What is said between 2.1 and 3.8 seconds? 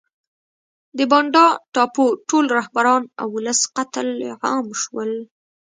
ټول رهبران او ولس